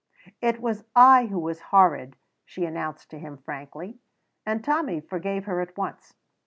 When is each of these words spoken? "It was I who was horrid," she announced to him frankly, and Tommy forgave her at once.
"It 0.41 0.59
was 0.59 0.83
I 0.95 1.27
who 1.27 1.37
was 1.37 1.59
horrid," 1.69 2.15
she 2.43 2.65
announced 2.65 3.11
to 3.11 3.19
him 3.19 3.37
frankly, 3.37 3.99
and 4.47 4.63
Tommy 4.63 4.99
forgave 4.99 5.45
her 5.45 5.61
at 5.61 5.77
once. 5.77 6.15